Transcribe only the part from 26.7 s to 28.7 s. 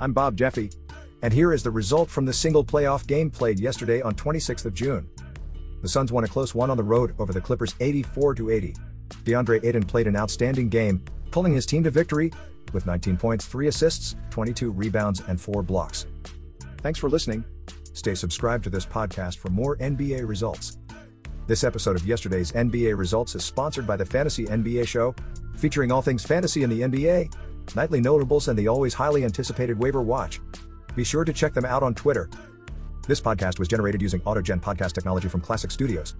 the NBA, nightly notables, and the